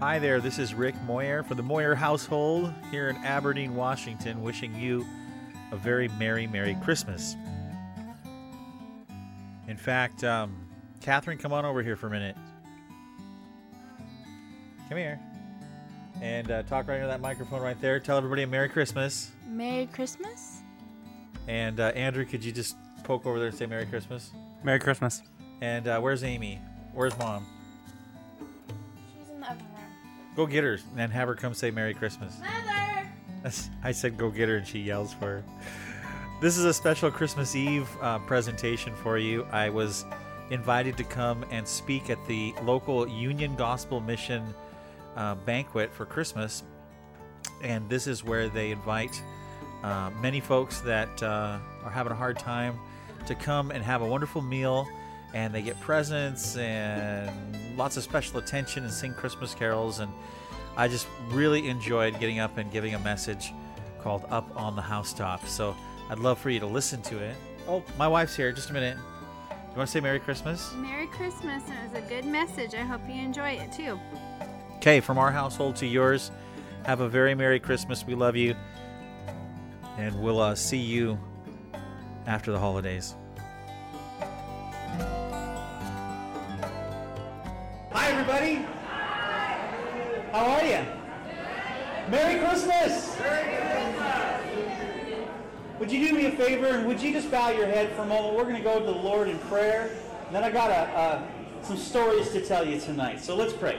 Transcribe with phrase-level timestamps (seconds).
[0.00, 4.74] Hi there, this is Rick Moyer for the Moyer household here in Aberdeen, Washington, wishing
[4.74, 5.06] you
[5.72, 7.36] a very Merry, Merry Christmas.
[9.68, 10.56] In fact, um,
[11.02, 12.34] Catherine, come on over here for a minute.
[14.88, 15.20] Come here.
[16.22, 18.00] And uh, talk right into that microphone right there.
[18.00, 19.32] Tell everybody a Merry Christmas.
[19.46, 20.62] Merry Christmas.
[21.46, 22.74] And uh, Andrew, could you just
[23.04, 24.30] poke over there and say Merry Christmas?
[24.64, 25.20] Merry Christmas.
[25.60, 26.58] And uh, where's Amy?
[26.94, 27.44] Where's mom?
[30.36, 32.34] Go get her and have her come say Merry Christmas.
[32.38, 33.08] Mother!
[33.82, 35.44] I said go get her and she yells for her.
[36.40, 39.46] This is a special Christmas Eve uh, presentation for you.
[39.50, 40.04] I was
[40.50, 44.54] invited to come and speak at the local Union Gospel Mission
[45.16, 46.62] uh, banquet for Christmas.
[47.62, 49.22] And this is where they invite
[49.82, 52.78] uh, many folks that uh, are having a hard time
[53.26, 54.86] to come and have a wonderful meal.
[55.34, 60.00] And they get presents and lots of special attention and sing Christmas carols.
[60.00, 60.12] And
[60.76, 63.54] I just really enjoyed getting up and giving a message
[64.02, 65.46] called Up on the Housetop.
[65.46, 65.74] So
[66.10, 67.34] I'd love for you to listen to it.
[67.66, 68.52] Oh, my wife's here.
[68.52, 68.98] Just a minute.
[69.50, 70.74] You want to say Merry Christmas?
[70.74, 72.74] Merry Christmas, and it was a good message.
[72.74, 73.98] I hope you enjoy it too.
[74.76, 76.30] Okay, from our household to yours,
[76.84, 78.04] have a very Merry Christmas.
[78.04, 78.54] We love you.
[79.96, 81.18] And we'll uh, see you
[82.26, 83.14] after the holidays.
[90.40, 90.86] How are you?
[92.08, 93.14] Merry Christmas.
[93.20, 95.28] Merry Christmas!
[95.78, 98.06] Would you do me a favor and would you just bow your head for a
[98.06, 98.36] moment?
[98.36, 99.94] We're going to go to the Lord in prayer.
[100.24, 101.28] And then I got a,
[101.62, 103.20] some stories to tell you tonight.
[103.20, 103.78] So let's pray.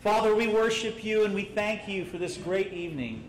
[0.00, 3.24] Father, we worship you and we thank you for this great evening.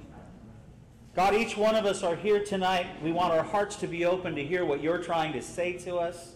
[1.15, 2.87] God, each one of us are here tonight.
[3.01, 5.95] We want our hearts to be open to hear what you're trying to say to
[5.95, 6.33] us.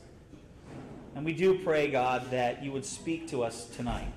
[1.16, 4.12] And we do pray, God, that you would speak to us tonight.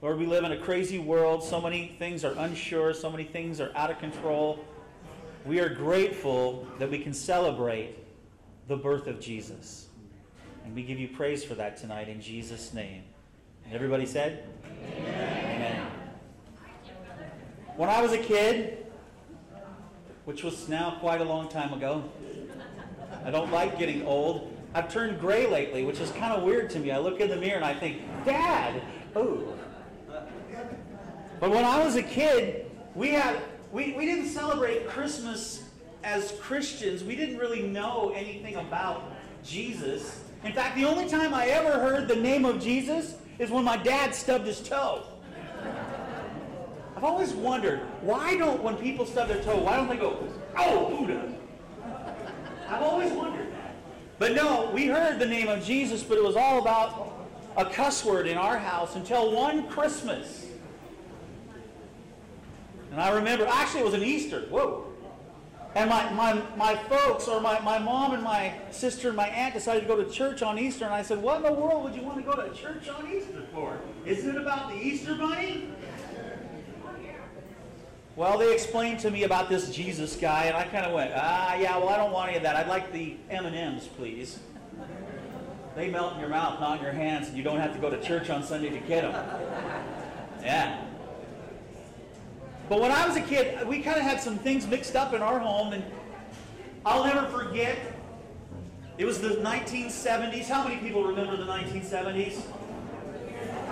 [0.00, 1.42] Lord, we live in a crazy world.
[1.42, 4.64] So many things are unsure, so many things are out of control.
[5.44, 7.96] We are grateful that we can celebrate
[8.68, 9.88] the birth of Jesus.
[10.64, 13.02] And we give you praise for that tonight in Jesus' name.
[13.64, 14.44] And everybody said?
[14.98, 15.86] Amen.
[17.76, 18.86] When I was a kid,
[20.26, 22.04] which was now quite a long time ago.
[23.24, 24.55] I don't like getting old.
[24.74, 26.90] I've turned gray lately, which is kind of weird to me.
[26.90, 28.82] I look in the mirror and I think, Dad,
[29.14, 29.54] oh.
[31.40, 33.36] But when I was a kid, we had
[33.72, 35.64] we, we didn't celebrate Christmas
[36.02, 37.04] as Christians.
[37.04, 39.02] We didn't really know anything about
[39.44, 40.22] Jesus.
[40.44, 43.76] In fact, the only time I ever heard the name of Jesus is when my
[43.76, 45.02] dad stubbed his toe.
[46.96, 50.96] I've always wondered why don't when people stub their toe, why don't they go, "Oh,
[50.96, 51.34] Buddha"?
[52.68, 53.45] I've always wondered.
[54.18, 57.12] But no, we heard the name of Jesus, but it was all about
[57.56, 60.46] a cuss word in our house until one Christmas.
[62.90, 64.46] And I remember, actually, it was an Easter.
[64.48, 64.86] Whoa.
[65.74, 69.52] And my, my, my folks, or my, my mom and my sister and my aunt
[69.52, 70.86] decided to go to church on Easter.
[70.86, 73.06] And I said, What in the world would you want to go to church on
[73.12, 73.78] Easter for?
[74.06, 75.68] Isn't it about the Easter bunny?
[78.16, 81.54] Well, they explained to me about this Jesus guy, and I kind of went, ah,
[81.56, 82.56] yeah, well, I don't want any of that.
[82.56, 84.38] I'd like the M&Ms, please.
[85.74, 87.90] They melt in your mouth, not in your hands, and you don't have to go
[87.90, 89.12] to church on Sunday to get them.
[90.40, 90.82] Yeah.
[92.70, 95.20] But when I was a kid, we kind of had some things mixed up in
[95.20, 95.84] our home, and
[96.86, 97.76] I'll never forget.
[98.96, 100.48] It was the 1970s.
[100.48, 102.40] How many people remember the 1970s?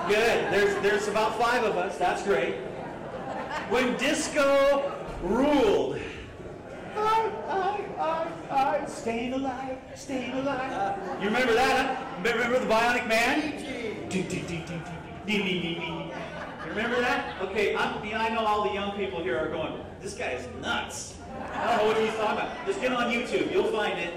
[0.07, 0.53] Good.
[0.53, 1.97] There's, there's about five of us.
[1.97, 2.57] That's great
[3.71, 4.93] when disco
[5.23, 5.99] ruled.
[6.97, 10.99] I, I, I, I, staying alive, staying alive.
[11.21, 12.05] You remember that, huh?
[12.23, 13.59] Remember the Bionic Man?
[15.27, 17.41] You remember that?
[17.43, 21.17] Okay, I'm, i know all the young people here are going, this guy is nuts.
[21.53, 22.67] I don't know what he's talking about.
[22.67, 24.15] Just get on YouTube, you'll find it.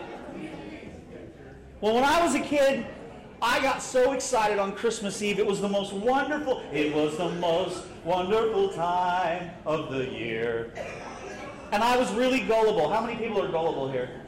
[1.82, 2.86] Well, when I was a kid,
[3.42, 5.38] I got so excited on Christmas Eve.
[5.38, 10.74] It was the most wonderful, it was the most wonderful time of the year.
[11.72, 12.90] And I was really gullible.
[12.90, 14.22] How many people are gullible here?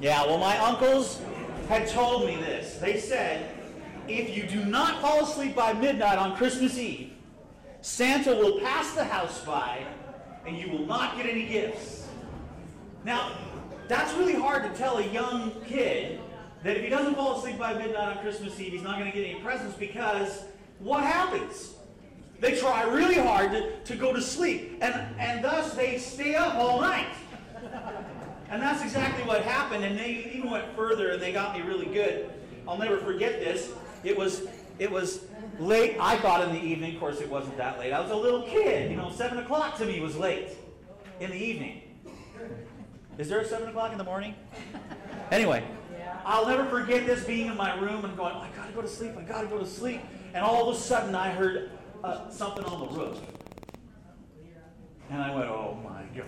[0.00, 1.20] Yeah, well, my uncles
[1.68, 2.78] had told me this.
[2.78, 3.48] They said,
[4.08, 7.12] if you do not fall asleep by midnight on Christmas Eve,
[7.80, 9.86] Santa will pass the house by
[10.46, 12.08] and you will not get any gifts.
[13.04, 13.36] Now,
[13.86, 16.18] that's really hard to tell a young kid
[16.62, 19.16] that if he doesn't fall asleep by midnight on Christmas Eve, he's not going to
[19.16, 20.44] get any presents because
[20.78, 21.74] what happens?
[22.40, 26.54] They try really hard to, to go to sleep, and, and thus they stay up
[26.56, 27.06] all night.
[28.50, 31.86] And that's exactly what happened, and they even went further and they got me really
[31.86, 32.30] good.
[32.68, 33.70] I'll never forget this.
[34.04, 34.42] It was
[34.78, 35.24] it was
[35.58, 35.96] late.
[35.98, 36.94] I thought in the evening.
[36.94, 37.92] Of course, it wasn't that late.
[37.92, 38.90] I was a little kid.
[38.90, 40.50] You know, seven o'clock to me was late
[41.20, 41.82] in the evening.
[43.16, 44.34] Is there a seven o'clock in the morning?
[45.30, 45.64] Anyway,
[46.24, 49.16] I'll never forget this being in my room and going, I gotta go to sleep.
[49.16, 50.00] I gotta go to sleep.
[50.34, 51.70] And all of a sudden, I heard
[52.02, 53.18] uh, something on the roof.
[55.10, 56.26] And I went, oh my gosh.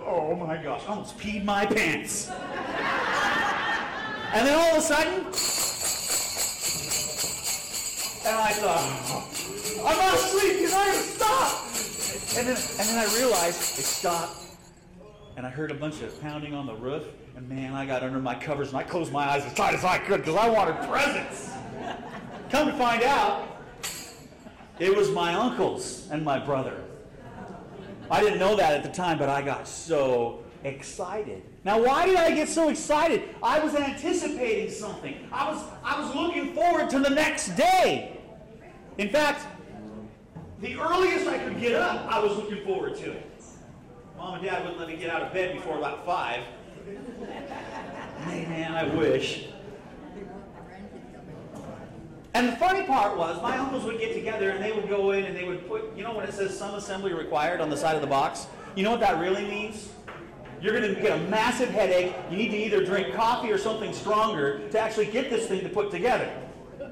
[0.00, 0.82] Oh my gosh.
[0.86, 2.28] I almost peed my pants.
[2.28, 2.38] and
[4.46, 5.24] then all of a sudden,
[8.26, 8.82] and I thought,
[9.88, 12.38] I'm not asleep have to stop.
[12.38, 14.36] And then, and then I realized it stopped.
[15.36, 17.04] And I heard a bunch of pounding on the roof.
[17.36, 19.84] And man, I got under my covers and I closed my eyes as tight as
[19.84, 21.50] I could because I wanted presents.
[22.50, 23.62] Come to find out,
[24.78, 26.82] it was my uncles and my brother.
[28.10, 31.42] I didn't know that at the time, but I got so excited.
[31.62, 33.22] Now, why did I get so excited?
[33.42, 35.28] I was anticipating something.
[35.30, 38.18] I was, I was looking forward to the next day.
[38.96, 39.44] In fact,
[40.62, 43.30] the earliest I could get up, I was looking forward to it.
[44.16, 46.42] Mom and Dad wouldn't let me get out of bed before about five.
[48.26, 49.46] Man, I wish.
[52.34, 55.24] And the funny part was, my uncles would get together and they would go in
[55.24, 57.94] and they would put, you know, when it says some assembly required on the side
[57.94, 59.88] of the box, you know what that really means?
[60.60, 62.14] You're going to get a massive headache.
[62.30, 65.68] You need to either drink coffee or something stronger to actually get this thing to
[65.68, 66.30] put together.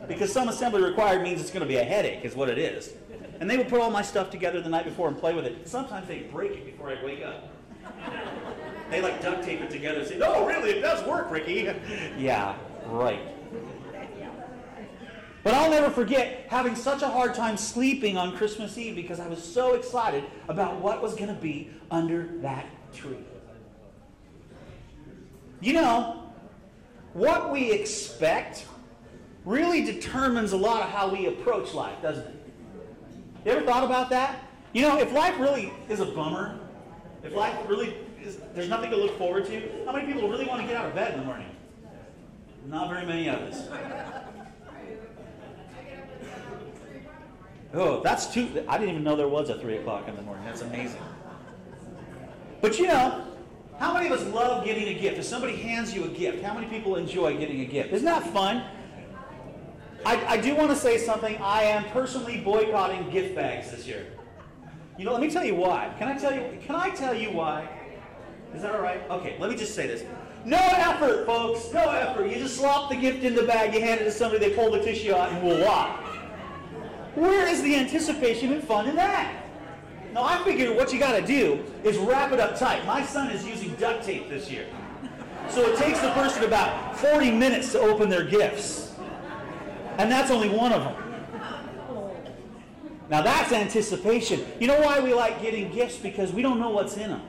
[0.08, 2.94] Because some assembly required means it's going to be a headache, is what it is.
[3.41, 5.69] And they would put all my stuff together the night before and play with it.
[5.69, 7.50] Sometimes they break it before I wake up.
[8.94, 11.69] They like duct tape it together and say, "No, really, it does work, Ricky."
[12.17, 12.55] yeah,
[12.87, 13.19] right.
[15.43, 19.26] But I'll never forget having such a hard time sleeping on Christmas Eve because I
[19.26, 23.19] was so excited about what was going to be under that tree.
[25.61, 26.23] You know,
[27.14, 28.64] what we expect
[29.44, 32.52] really determines a lot of how we approach life, doesn't it?
[33.44, 34.38] You ever thought about that?
[34.73, 36.61] You know, if life really is a bummer,
[37.25, 38.04] if life really
[38.55, 40.94] there's nothing to look forward to, how many people really want to get out of
[40.94, 41.49] bed in the morning?
[42.67, 43.69] Not very many of us.
[47.75, 48.65] Oh, that's two.
[48.69, 50.44] I didn't even know there was a three o'clock in the morning.
[50.44, 51.00] That's amazing.
[52.61, 53.26] But you know,
[53.79, 55.19] how many of us love getting a gift?
[55.19, 57.93] If somebody hands you a gift, how many people enjoy getting a gift?
[57.93, 58.65] Isn't that fun?
[60.06, 61.37] I, I do want to say something.
[61.38, 64.06] I am personally boycotting gift bags this year.
[64.97, 65.93] You know, let me tell you why.
[65.99, 66.59] Can I tell you?
[66.65, 67.69] Can I tell you why?
[68.55, 69.01] Is that all right?
[69.11, 70.05] Okay, let me just say this.
[70.45, 71.73] No effort, folks.
[71.73, 72.29] No effort.
[72.29, 74.71] You just slop the gift in the bag, you hand it to somebody, they pull
[74.71, 75.97] the tissue out, and voila.
[77.15, 79.45] Where is the anticipation and fun in that?
[80.12, 82.85] Now, I figured what you got to do is wrap it up tight.
[82.87, 84.67] My son is using duct tape this year.
[85.49, 88.95] So it takes the person about 40 minutes to open their gifts.
[89.99, 90.97] And that's only one of them.
[93.11, 94.45] Now, that's anticipation.
[94.61, 95.97] You know why we like getting gifts?
[95.97, 97.23] Because we don't know what's in them.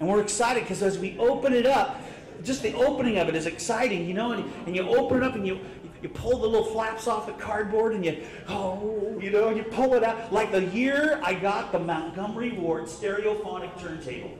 [0.00, 2.00] And we're excited because as we open it up,
[2.42, 5.34] just the opening of it is exciting, you know, and, and you open it up
[5.34, 5.60] and you,
[6.02, 9.94] you pull the little flaps off the cardboard and you, oh, you know, you pull
[9.94, 10.32] it out.
[10.32, 14.36] Like the year I got the Montgomery Ward stereophonic turntable.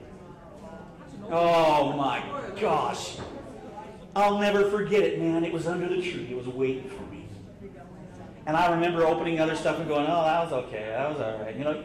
[1.31, 2.23] Oh my
[2.59, 3.17] gosh.
[4.15, 5.43] I'll never forget it, man.
[5.43, 6.27] It was under the tree.
[6.29, 7.27] It was waiting for me.
[8.45, 10.85] And I remember opening other stuff and going, oh, that was okay.
[10.89, 11.55] That was all right.
[11.55, 11.83] You know,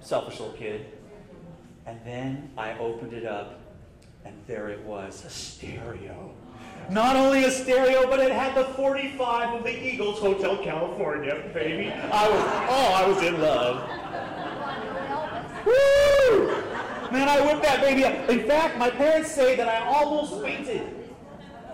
[0.00, 0.86] selfish little kid.
[1.86, 3.60] And then I opened it up,
[4.24, 6.32] and there it was, a stereo.
[6.90, 11.90] Not only a stereo, but it had the 45 of the Eagles Hotel California, baby.
[11.90, 13.88] I was, oh, I was in love.
[15.66, 17.10] Woo!
[17.10, 18.28] Man, I whipped that baby up.
[18.28, 20.82] In fact, my parents say that I almost fainted.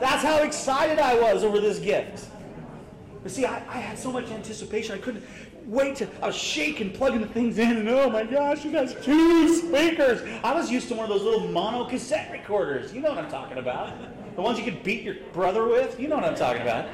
[0.00, 2.26] That's how excited I was over this gift.
[3.22, 5.24] But see, I, I had so much anticipation, I couldn't
[5.66, 8.94] wait to, I was shaking, plugging the things in, and oh my gosh, you guys,
[9.02, 10.20] two speakers.
[10.42, 12.92] I was used to one of those little mono cassette recorders.
[12.92, 13.92] You know what I'm talking about.
[14.36, 15.98] The ones you could beat your brother with.
[15.98, 16.88] You know what I'm talking about.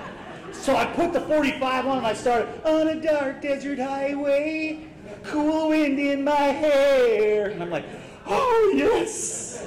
[0.52, 4.86] So I put the 45 on and I started, on a dark desert highway,
[5.24, 7.50] cool wind in my hair.
[7.50, 7.84] And I'm like,
[8.26, 9.66] oh yes.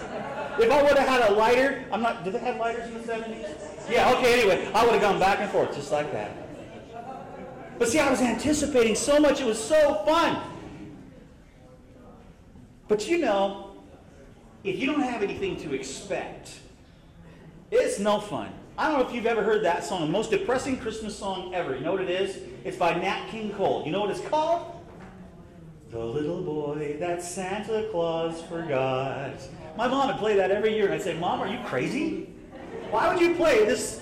[0.59, 2.99] If I would have had a lighter, I'm not, did they have lighters in the
[2.99, 3.89] 70s?
[3.89, 6.48] Yeah, okay, anyway, I would have gone back and forth just like that.
[7.79, 9.39] But see, I was anticipating so much.
[9.39, 10.41] It was so fun.
[12.89, 13.71] But you know,
[14.63, 16.59] if you don't have anything to expect,
[17.71, 18.51] it's no fun.
[18.77, 21.75] I don't know if you've ever heard that song, the most depressing Christmas song ever.
[21.75, 22.39] You know what it is?
[22.65, 23.83] It's by Nat King Cole.
[23.85, 24.75] You know what it's called?
[25.89, 29.33] The little boy that Santa Claus forgot.
[29.77, 32.29] My mom would play that every year, and I'd say, Mom, are you crazy?
[32.91, 34.01] Why would you play this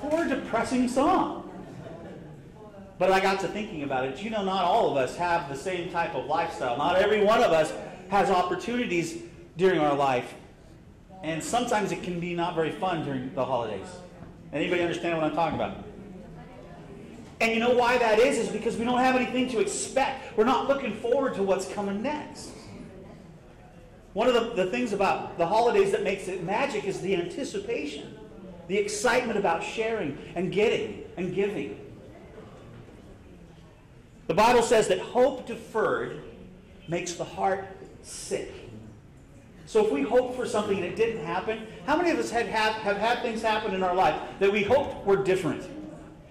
[0.00, 1.47] Poor, depressing song.
[2.98, 4.22] But I got to thinking about it.
[4.22, 6.76] You know, not all of us have the same type of lifestyle.
[6.76, 7.72] Not every one of us
[8.08, 9.22] has opportunities
[9.56, 10.34] during our life.
[11.22, 13.86] And sometimes it can be not very fun during the holidays.
[14.52, 15.84] Anybody understand what I'm talking about?
[17.40, 18.38] And you know why that is?
[18.38, 20.36] Is because we don't have anything to expect.
[20.36, 22.50] We're not looking forward to what's coming next.
[24.12, 28.18] One of the, the things about the holidays that makes it magic is the anticipation,
[28.66, 31.78] the excitement about sharing and getting and giving.
[34.28, 36.20] The Bible says that hope deferred
[36.86, 37.66] makes the heart
[38.02, 38.52] sick.
[39.64, 42.46] So if we hope for something and it didn't happen, how many of us had,
[42.46, 45.62] have, have had things happen in our life that we hoped were different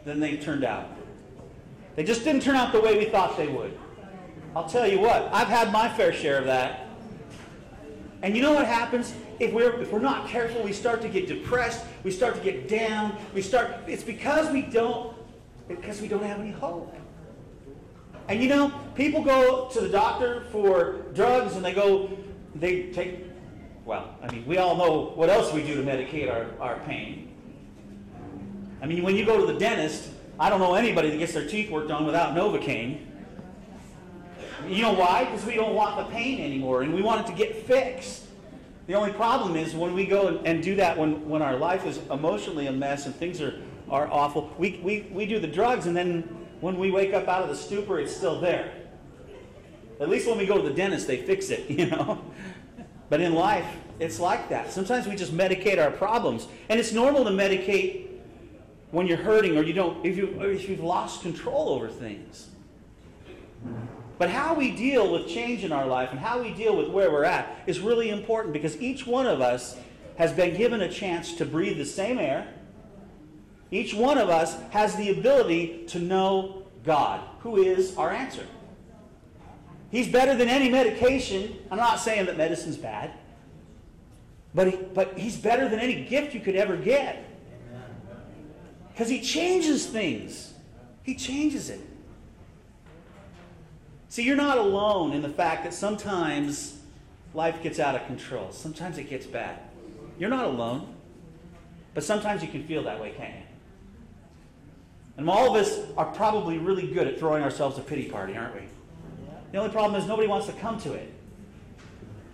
[0.06, 0.90] than they turned out?
[1.96, 3.78] They just didn't turn out the way we thought they would.
[4.56, 6.88] I'll tell you what, I've had my fair share of that.
[8.22, 9.14] And you know what happens?
[9.40, 12.68] If we're, if we're not careful, we start to get depressed, we start to get
[12.68, 15.16] down, we start, it's because we don't,
[15.68, 16.96] because we don't have any hope.
[18.28, 22.10] And you know, people go to the doctor for drugs and they go,
[22.56, 23.24] they take,
[23.86, 27.34] well, I mean, we all know what else we do to medicate our, our pain.
[28.82, 31.48] I mean, when you go to the dentist, I don't know anybody that gets their
[31.48, 33.06] teeth worked on without Novocaine.
[34.68, 35.24] You know why?
[35.24, 38.26] Because we don't want the pain anymore and we want it to get fixed.
[38.88, 42.00] The only problem is when we go and do that when, when our life is
[42.10, 43.56] emotionally a mess and things are,
[43.90, 47.44] are awful, we, we, we do the drugs and then when we wake up out
[47.44, 48.74] of the stupor, it's still there.
[50.00, 52.24] At least when we go to the dentist, they fix it, you know.
[53.10, 53.66] But in life,
[54.00, 54.72] it's like that.
[54.72, 56.48] Sometimes we just medicate our problems.
[56.70, 58.08] And it's normal to medicate
[58.92, 62.50] when you're hurting or you don't if you if you've lost control over things.
[64.18, 67.12] But how we deal with change in our life and how we deal with where
[67.12, 69.78] we're at is really important because each one of us
[70.18, 72.52] has been given a chance to breathe the same air.
[73.72, 78.46] Each one of us has the ability to know God, who is our answer.
[79.92, 81.58] He's better than any medication.
[81.72, 83.14] I'm not saying that medicine's bad,
[84.54, 87.24] but, he, but he's better than any gift you could ever get.
[88.92, 90.54] Because he changes things,
[91.04, 91.82] he changes it.
[94.10, 96.80] See, you're not alone in the fact that sometimes
[97.34, 99.60] life gets out of control, sometimes it gets bad.
[100.18, 100.96] You're not alone,
[101.94, 103.47] but sometimes you can feel that way, can't you?
[105.18, 108.54] And all of us are probably really good at throwing ourselves a pity party, aren't
[108.54, 108.62] we?
[109.52, 111.12] The only problem is nobody wants to come to it.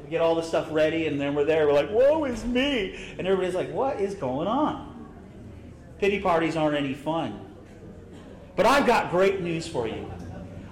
[0.04, 1.66] We get all the stuff ready, and then we're there.
[1.66, 5.08] We're like, "Woe is me!" And everybody's like, "What is going on?"
[6.00, 7.40] Pity parties aren't any fun.
[8.58, 10.12] But I've got great news for you.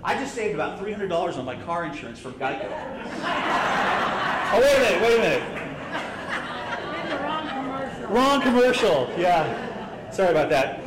[0.03, 2.67] I just saved about three hundred dollars on my car insurance from Geico.
[4.53, 5.01] oh wait a minute!
[5.01, 5.61] Wait a minute!
[7.21, 8.07] wrong commercial.
[8.09, 9.09] Wrong commercial.
[9.17, 10.11] Yeah.
[10.11, 10.80] Sorry about that.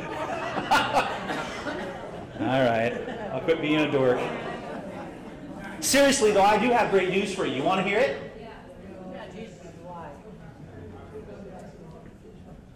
[2.40, 2.92] All right.
[3.32, 4.20] I'll quit being a dork.
[5.80, 7.56] Seriously, though, I do have great news for you.
[7.56, 8.34] You want to hear it?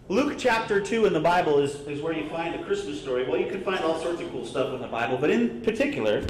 [0.09, 3.29] Luke chapter 2 in the Bible is, is where you find the Christmas story.
[3.29, 6.25] Well, you can find all sorts of cool stuff in the Bible, but in particular,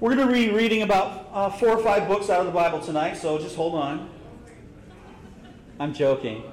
[0.00, 2.80] we're going to be reading about uh, four or five books out of the Bible
[2.80, 4.10] tonight, so just hold on.
[5.82, 6.44] I'm joking.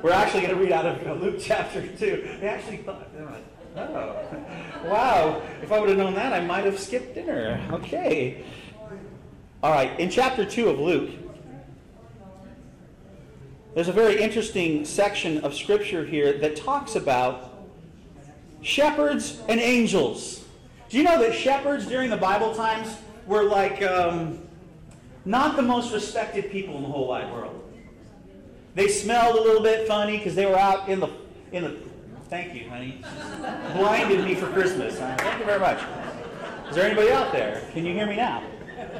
[0.00, 2.38] We're actually going to read out of Luke chapter 2.
[2.40, 3.06] They actually thought,
[3.76, 5.42] oh, wow.
[5.60, 7.62] If I would have known that, I might have skipped dinner.
[7.72, 8.46] Okay.
[9.62, 11.10] All right, in chapter 2 of Luke,
[13.74, 17.66] there's a very interesting section of scripture here that talks about
[18.62, 20.46] shepherds and angels.
[20.88, 24.38] Do you know that shepherds during the Bible times were like um,
[25.26, 27.64] not the most respected people in the whole wide world?
[28.76, 31.08] They smelled a little bit funny because they were out in the
[31.50, 31.76] in the.
[32.28, 33.02] Thank you, honey.
[33.72, 35.00] Blinded me for Christmas.
[35.00, 35.82] Uh, thank you very much.
[36.68, 37.62] Is there anybody out there?
[37.72, 38.42] Can you hear me now?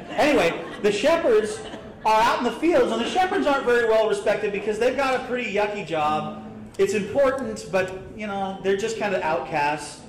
[0.09, 1.59] Anyway, the shepherds
[2.05, 5.13] are out in the fields, and the shepherds aren't very well respected because they've got
[5.13, 6.43] a pretty yucky job.
[6.79, 10.01] It's important, but you know they're just kind of outcasts.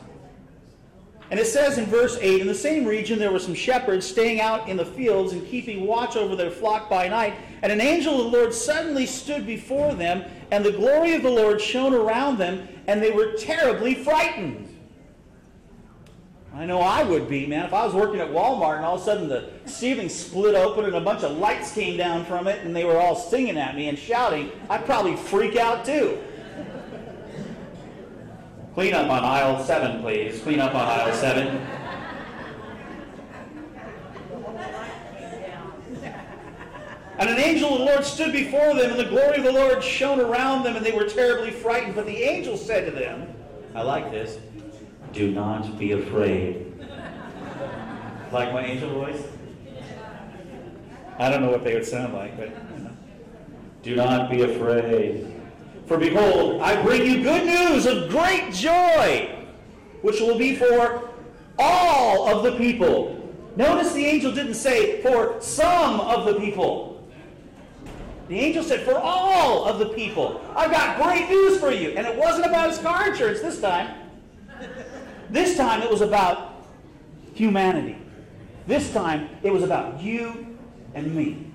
[1.30, 4.40] And it says in verse 8 In the same region there were some shepherds staying
[4.40, 7.34] out in the fields and keeping watch over their flock by night.
[7.62, 11.30] And an angel of the Lord suddenly stood before them, and the glory of the
[11.30, 14.68] Lord shone around them, and they were terribly frightened.
[16.54, 17.66] I know I would be, man.
[17.66, 20.86] If I was working at Walmart and all of a sudden the ceiling split open
[20.86, 23.76] and a bunch of lights came down from it and they were all singing at
[23.76, 26.18] me and shouting, I'd probably freak out too.
[28.78, 30.40] Clean up on aisle seven, please.
[30.40, 31.66] Clean up on aisle seven.
[37.18, 39.82] And an angel of the Lord stood before them, and the glory of the Lord
[39.82, 41.96] shone around them, and they were terribly frightened.
[41.96, 43.26] But the angel said to them,
[43.74, 44.38] I like this,
[45.12, 46.72] do not be afraid.
[48.30, 49.24] like my angel voice?
[51.18, 52.96] I don't know what they would sound like, but you know.
[53.82, 55.34] do not be afraid.
[55.88, 59.34] For behold, I bring you good news of great joy,
[60.02, 61.08] which will be for
[61.58, 63.14] all of the people.
[63.56, 67.08] Notice the angel didn't say for some of the people.
[68.28, 71.90] The angel said, For all of the people, I've got great news for you.
[71.92, 74.10] And it wasn't about his car insurance this time.
[75.30, 76.66] This time it was about
[77.32, 77.96] humanity.
[78.66, 80.58] This time it was about you
[80.94, 81.47] and me.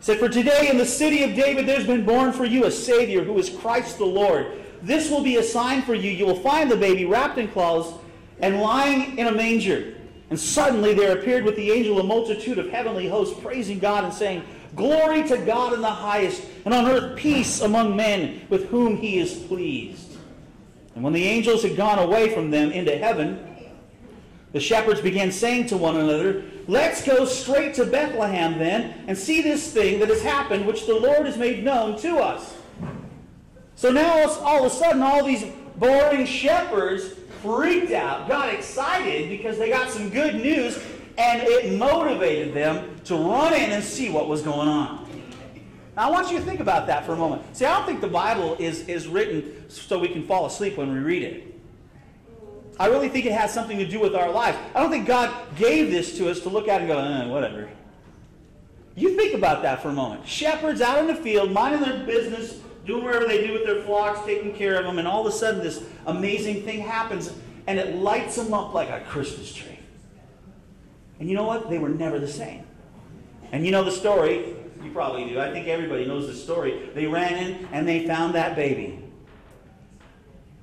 [0.00, 2.70] He said, For today in the city of David there's been born for you a
[2.70, 4.46] Savior who is Christ the Lord.
[4.82, 6.10] This will be a sign for you.
[6.10, 7.92] You will find the baby wrapped in cloths
[8.40, 9.98] and lying in a manger.
[10.30, 14.14] And suddenly there appeared with the angel a multitude of heavenly hosts, praising God and
[14.14, 14.42] saying,
[14.74, 19.18] Glory to God in the highest, and on earth peace among men with whom he
[19.18, 20.16] is pleased.
[20.94, 23.44] And when the angels had gone away from them into heaven,
[24.52, 29.42] the shepherds began saying to one another, Let's go straight to Bethlehem then, and see
[29.42, 32.54] this thing that has happened, which the Lord has made known to us.
[33.74, 35.44] So now all of a sudden, all these
[35.76, 40.78] boring shepherds freaked out, got excited because they got some good news,
[41.16, 45.08] and it motivated them to run in and see what was going on.
[45.96, 47.56] Now, I want you to think about that for a moment.
[47.56, 50.92] See, I don't think the Bible is, is written so we can fall asleep when
[50.92, 51.49] we read it.
[52.80, 54.56] I really think it has something to do with our lives.
[54.74, 57.68] I don't think God gave this to us to look at and go, eh, whatever.
[58.96, 60.26] You think about that for a moment.
[60.26, 64.20] Shepherds out in the field, minding their business, doing whatever they do with their flocks,
[64.24, 67.34] taking care of them, and all of a sudden this amazing thing happens
[67.66, 69.78] and it lights them up like a Christmas tree.
[71.18, 71.68] And you know what?
[71.68, 72.64] They were never the same.
[73.52, 74.56] And you know the story.
[74.82, 75.38] You probably do.
[75.38, 76.88] I think everybody knows the story.
[76.94, 79.04] They ran in and they found that baby.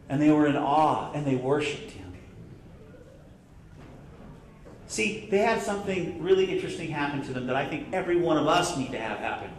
[0.09, 2.06] And they were in awe and they worshiped him.
[4.87, 8.47] See, they had something really interesting happen to them that I think every one of
[8.47, 9.49] us need to have happen.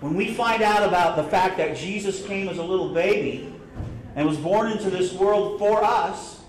[0.00, 3.50] When we find out about the fact that Jesus came as a little baby
[4.14, 6.42] and was born into this world for us,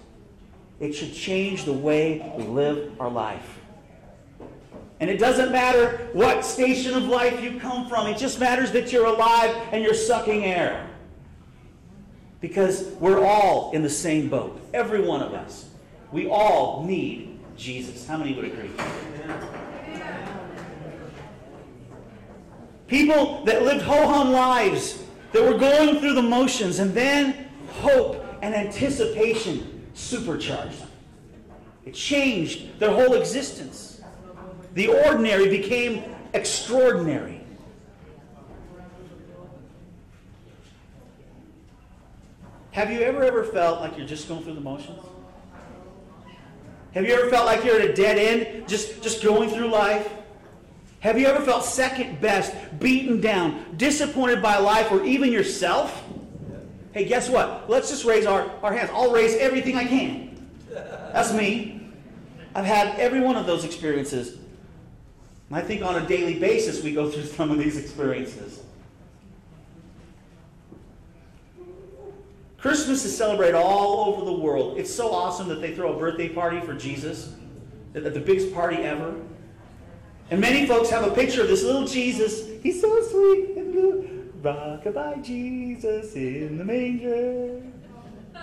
[0.82, 3.60] it should change the way we live our life.
[5.00, 8.92] And it doesn't matter what station of life you come from, it just matters that
[8.92, 10.90] you're alive and you're sucking air.
[12.42, 15.70] Because we're all in the same boat, every one of us.
[16.12, 18.08] We all need Jesus.
[18.08, 18.72] How many would agree?
[22.88, 28.26] People that lived ho hum lives, that were going through the motions, and then hope
[28.42, 30.90] and anticipation supercharged them.
[31.86, 34.02] It changed their whole existence.
[34.74, 37.42] The ordinary became extraordinary.
[42.72, 45.00] Have you ever ever felt like you're just going through the motions?
[46.96, 50.10] Have you ever felt like you're at a dead end, just, just going through life?
[51.02, 56.04] Have you ever felt second best, beaten down, disappointed by life, or even yourself?
[56.94, 57.70] Hey, guess what?
[57.70, 58.90] Let's just raise our, our hands.
[58.94, 60.48] I'll raise everything I can.
[60.70, 61.92] That's me.
[62.56, 64.38] I've had every one of those experiences.
[65.50, 68.64] And I think on a daily basis we go through some of these experiences.
[72.66, 74.80] Christmas is celebrated all over the world.
[74.80, 77.32] It's so awesome that they throw a birthday party for Jesus,
[77.94, 79.14] the, the biggest party ever.
[80.32, 82.50] And many folks have a picture of this little Jesus.
[82.64, 84.32] He's so sweet and blue.
[84.42, 87.62] Rockabye Jesus in the manger.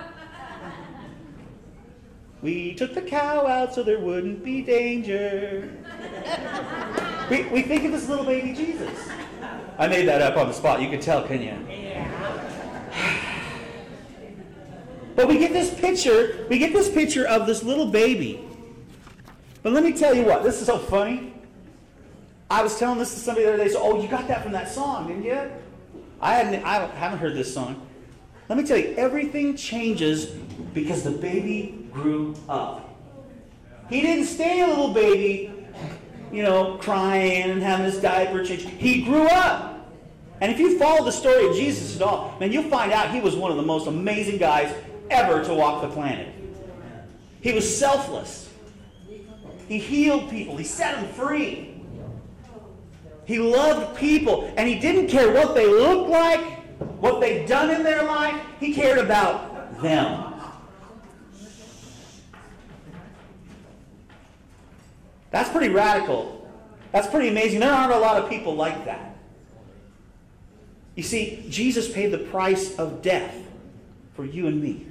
[2.43, 5.69] We took the cow out so there wouldn't be danger.
[7.29, 9.09] we, we think of this little baby Jesus.
[9.79, 10.81] I made that up on the spot.
[10.81, 11.57] You can tell, can you?
[15.15, 18.49] But we get this picture, we get this picture of this little baby.
[19.63, 21.35] But let me tell you what, this is so funny.
[22.51, 23.71] I was telling this to somebody the other day.
[23.71, 25.51] So, oh, you got that from that song, didn't you?
[26.21, 26.63] I hadn't.
[26.65, 27.87] I haven't heard this song.
[28.49, 30.27] Let me tell you, everything changes
[30.75, 32.95] because the baby grew up.
[33.89, 35.53] He didn't stay a little baby,
[36.31, 38.69] you know, crying and having his diaper changed.
[38.69, 39.89] He grew up.
[40.41, 43.21] And if you follow the story of Jesus at all, man, you'll find out he
[43.21, 44.75] was one of the most amazing guys
[45.13, 46.29] ever to walk the planet.
[47.41, 48.51] He was selfless.
[49.69, 50.57] He healed people.
[50.57, 51.83] He set them free.
[53.25, 56.41] He loved people, and he didn't care what they looked like,
[57.01, 58.35] what they'd done in their life.
[58.59, 60.35] He cared about them.
[65.31, 66.51] That's pretty radical.
[66.93, 67.61] That's pretty amazing.
[67.61, 69.17] There aren't a lot of people like that.
[70.95, 73.35] You see, Jesus paid the price of death
[74.15, 74.87] for you and me.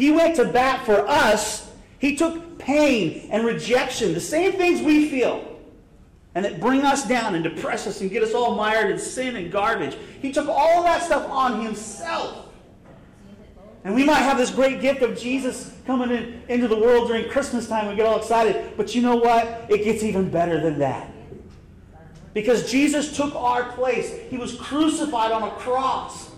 [0.00, 1.70] He went to bat for us.
[1.98, 5.60] He took pain and rejection, the same things we feel,
[6.34, 9.36] and that bring us down and depress us and get us all mired in sin
[9.36, 9.98] and garbage.
[10.22, 12.46] He took all that stuff on himself.
[13.84, 17.28] And we might have this great gift of Jesus coming in, into the world during
[17.28, 17.86] Christmas time.
[17.86, 18.78] We get all excited.
[18.78, 19.66] But you know what?
[19.68, 21.12] It gets even better than that.
[22.32, 24.18] Because Jesus took our place.
[24.30, 26.29] He was crucified on a cross.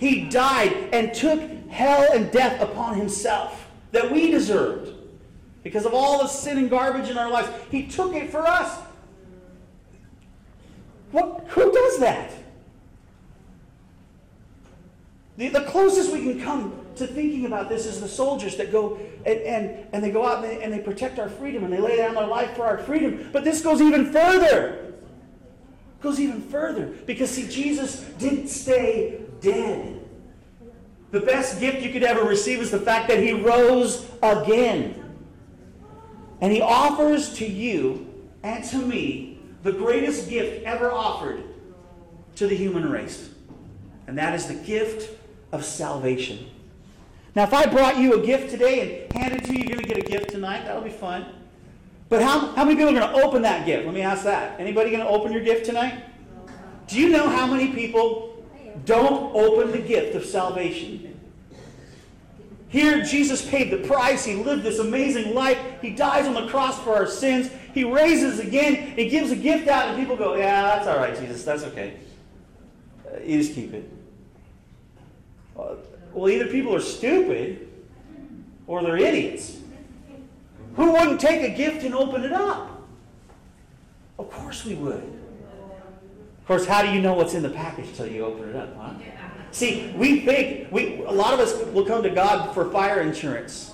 [0.00, 4.94] He died and took hell and death upon himself that we deserved.
[5.62, 7.50] Because of all the sin and garbage in our lives.
[7.70, 8.78] He took it for us.
[11.12, 12.32] What, who does that?
[15.36, 18.98] The, the closest we can come to thinking about this is the soldiers that go
[19.26, 21.78] and, and, and they go out and they, and they protect our freedom and they
[21.78, 23.28] lay down their life for our freedom.
[23.32, 24.94] But this goes even further.
[25.98, 26.86] It goes even further.
[27.04, 30.00] Because, see, Jesus didn't stay dead.
[31.10, 34.96] The best gift you could ever receive is the fact that he rose again.
[36.40, 38.06] And he offers to you
[38.42, 41.42] and to me the greatest gift ever offered
[42.36, 43.30] to the human race.
[44.06, 45.16] And that is the gift
[45.52, 46.46] of salvation.
[47.34, 49.88] Now, if I brought you a gift today and handed to you, you're going to
[49.88, 50.64] get a gift tonight.
[50.64, 51.26] That'll be fun.
[52.08, 53.84] But how, how many people are going to open that gift?
[53.84, 54.58] Let me ask that.
[54.58, 56.04] Anybody going to open your gift tonight?
[56.88, 58.29] Do you know how many people
[58.84, 61.10] don't open the gift of salvation?
[62.68, 64.24] Here, Jesus paid the price.
[64.24, 65.58] He lived this amazing life.
[65.82, 67.50] He dies on the cross for our sins.
[67.74, 68.94] He raises again.
[68.96, 71.42] He gives a gift out, and people go, Yeah, that's all right, Jesus.
[71.42, 71.94] That's okay.
[73.06, 73.90] Uh, you just keep it.
[75.58, 75.74] Uh,
[76.12, 77.68] well, either people are stupid
[78.68, 79.58] or they're idiots.
[80.76, 82.82] Who wouldn't take a gift and open it up?
[84.16, 85.20] Of course we would.
[86.50, 88.94] Course, how do you know what's in the package until you open it up, huh?
[89.52, 93.72] See, we think we a lot of us will come to God for fire insurance.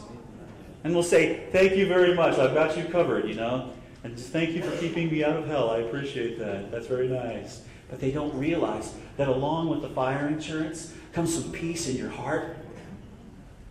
[0.84, 2.38] And we'll say, Thank you very much.
[2.38, 3.72] I've got you covered, you know.
[4.04, 5.70] And just thank you for keeping me out of hell.
[5.70, 6.70] I appreciate that.
[6.70, 7.62] That's very nice.
[7.88, 12.10] But they don't realize that along with the fire insurance comes some peace in your
[12.10, 12.58] heart,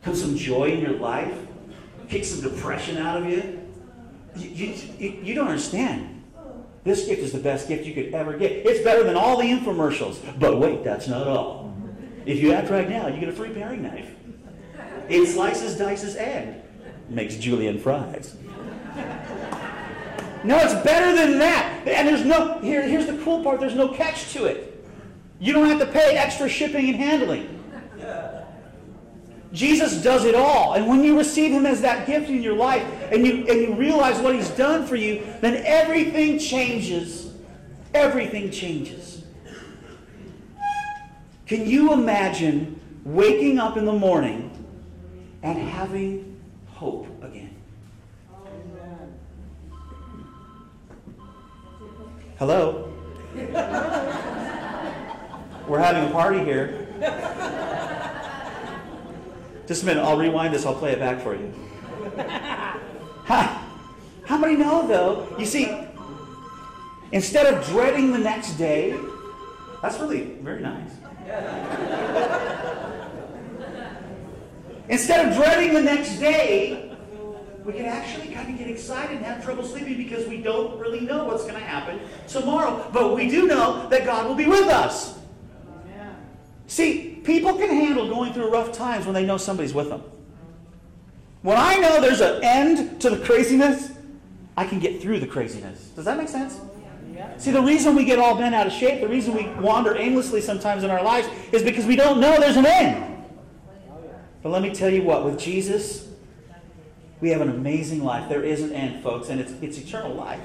[0.01, 1.37] comes some joy in your life,
[2.09, 3.69] kick some depression out of you.
[4.35, 6.14] You, you, you don't understand.
[6.85, 8.51] This gift is the best gift you could ever get.
[8.51, 10.19] It's better than all the infomercials.
[10.39, 11.75] But wait, that's not all.
[12.27, 14.13] If you act right now, you get a free paring knife.
[15.09, 16.61] It slices, dices, and
[17.09, 18.35] makes julienne fries.
[20.43, 21.87] No, it's better than that.
[21.87, 24.71] And there's no, here, here's the cool part there's no catch to it.
[25.39, 27.54] You don't have to pay extra shipping and handling.
[29.55, 30.73] Jesus does it all.
[30.73, 33.73] And when you receive him as that gift in your life and you, and you
[33.73, 37.33] realize what he's done for you, then everything changes.
[37.93, 39.23] Everything changes.
[41.45, 44.51] Can you imagine waking up in the morning
[45.41, 46.37] and having
[46.67, 47.55] hope again?
[52.37, 52.91] Hello?
[55.67, 56.81] We're having a party here.
[59.67, 61.51] Just a minute, I'll rewind this, I'll play it back for you.
[63.25, 63.65] How,
[64.25, 65.27] how many know, though?
[65.39, 65.75] You see,
[67.11, 68.95] instead of dreading the next day,
[69.81, 70.91] that's really very nice.
[74.89, 76.95] Instead of dreading the next day,
[77.63, 80.99] we can actually kind of get excited and have trouble sleeping because we don't really
[80.99, 82.87] know what's going to happen tomorrow.
[82.93, 85.17] But we do know that God will be with us.
[86.67, 90.03] See, people can handle going through rough times when they know somebody's with them.
[91.41, 93.91] When I know there's an end to the craziness,
[94.57, 95.89] I can get through the craziness.
[95.89, 96.59] Does that make sense?
[97.37, 100.41] See, the reason we get all bent out of shape, the reason we wander aimlessly
[100.41, 103.23] sometimes in our lives, is because we don't know there's an end.
[104.41, 106.07] But let me tell you what, with Jesus,
[107.19, 108.29] we have an amazing life.
[108.29, 110.41] There is an end, folks, and it's, it's eternal life.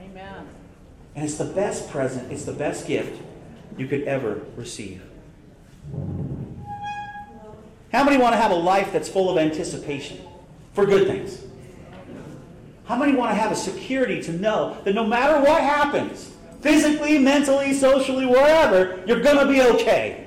[0.00, 0.46] Amen.
[1.14, 3.20] And it's the best present, it's the best gift
[3.76, 5.02] you could ever receive.
[7.92, 10.20] How many want to have a life that's full of anticipation
[10.72, 11.42] for good things?
[12.84, 17.18] How many want to have a security to know that no matter what happens, physically,
[17.18, 20.26] mentally, socially, wherever, you're going to be okay?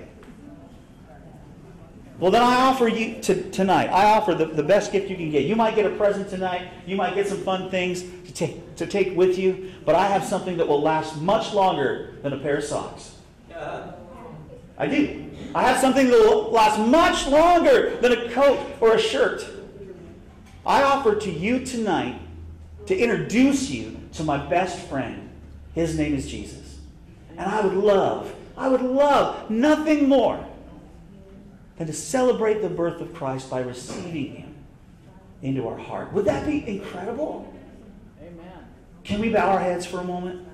[2.20, 5.30] Well, then I offer you to, tonight, I offer the, the best gift you can
[5.30, 5.44] get.
[5.44, 6.70] You might get a present tonight.
[6.86, 9.74] You might get some fun things to take, to take with you.
[9.84, 13.16] But I have something that will last much longer than a pair of socks.
[14.78, 15.32] I do.
[15.56, 19.48] I have something that will last much longer than a coat or a shirt.
[20.66, 22.20] I offer to you tonight
[22.88, 25.30] to introduce you to my best friend.
[25.76, 26.80] His name is Jesus.
[27.32, 30.44] And I would love, I would love nothing more
[31.78, 34.56] than to celebrate the birth of Christ by receiving him
[35.42, 36.14] into our heart.
[36.14, 37.52] Would that be incredible?
[38.22, 38.66] Amen.
[39.04, 40.48] Can we bow our heads for a moment?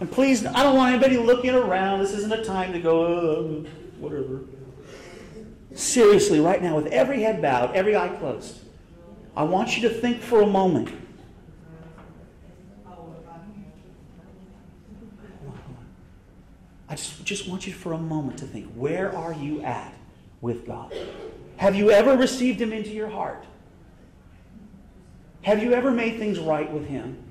[0.00, 2.00] And please, I don't want anybody looking around.
[2.00, 3.66] This isn't a time to go, oh,
[4.00, 4.40] whatever.
[5.74, 8.58] Seriously, right now, with every head bowed, every eye closed,
[9.36, 10.90] I want you to think for a moment.
[16.88, 19.94] I just, just want you for a moment to think where are you at
[20.40, 20.92] with God?
[21.58, 23.44] Have you ever received Him into your heart?
[25.42, 27.22] Have you ever made things right with Him?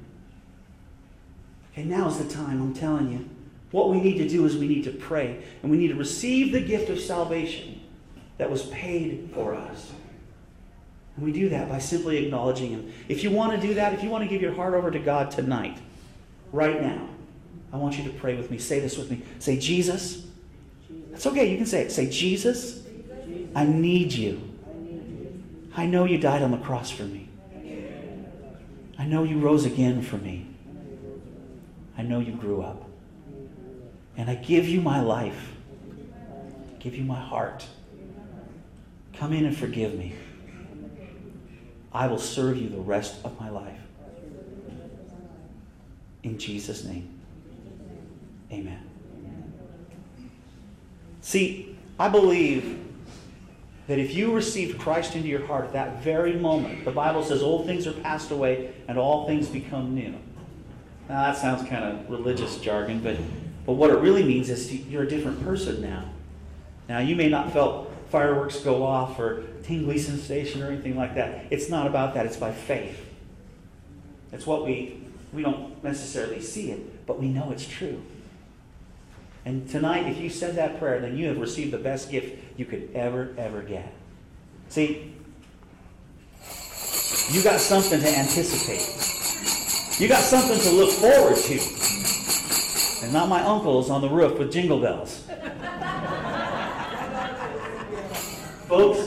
[1.76, 3.30] And is the time, I'm telling you.
[3.72, 6.52] What we need to do is we need to pray and we need to receive
[6.52, 7.82] the gift of salvation
[8.38, 9.92] that was paid for us.
[11.16, 12.94] And we do that by simply acknowledging Him.
[13.08, 15.00] If you want to do that, if you want to give your heart over to
[15.00, 15.78] God tonight,
[16.52, 17.10] right now,
[17.72, 18.58] I want you to pray with me.
[18.58, 19.22] Say this with me.
[19.38, 20.26] Say, Jesus.
[21.12, 21.92] That's okay, you can say it.
[21.92, 22.84] Say, Jesus,
[23.54, 24.42] I need you.
[25.76, 27.30] I know you died on the cross for me.
[28.98, 30.48] I know you rose again for me.
[31.98, 32.89] I know you grew up.
[34.20, 35.54] And I give you my life.
[35.72, 37.66] I give you my heart.
[39.14, 40.14] Come in and forgive me.
[41.94, 43.80] I will serve you the rest of my life.
[46.22, 47.18] In Jesus' name.
[48.52, 48.84] Amen.
[51.22, 52.78] See, I believe
[53.88, 57.42] that if you received Christ into your heart at that very moment, the Bible says
[57.42, 60.14] old things are passed away and all things become new.
[61.08, 63.16] Now, that sounds kind of religious jargon, but,
[63.66, 66.06] but what it really means is you're a different person now.
[66.88, 71.46] Now, you may not felt fireworks go off or tingly sensation or anything like that.
[71.52, 73.06] It's not about that, it's by faith.
[74.32, 78.02] It's what we, we don't necessarily see it, but we know it's true.
[79.46, 82.66] And tonight, if you said that prayer, then you have received the best gift you
[82.66, 83.94] could ever, ever get.
[84.70, 85.14] See,
[87.32, 90.02] you got something to anticipate.
[90.02, 91.79] You got something to look forward to.
[93.10, 95.24] And not my uncles on the roof with jingle bells.
[98.68, 99.00] Folks,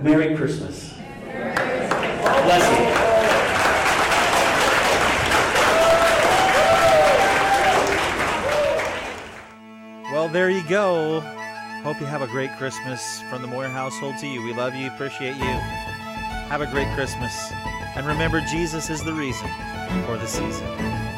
[0.00, 0.94] Merry Christmas.
[1.32, 2.84] Bless you.
[10.12, 11.18] Well, there you go.
[11.82, 14.40] Hope you have a great Christmas from the Moyer household to you.
[14.44, 15.58] We love you, appreciate you.
[16.52, 17.52] Have a great Christmas.
[17.94, 19.48] And remember, Jesus is the reason
[20.06, 21.11] for the season.